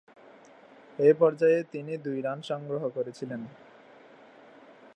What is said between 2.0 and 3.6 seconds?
দুই রান সংগ্রহ করেছিলেন।